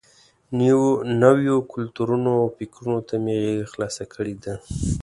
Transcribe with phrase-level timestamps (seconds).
[1.21, 4.53] نویو کلتورونو او فکرونو ته مې غېږه خلاصه کړې ده.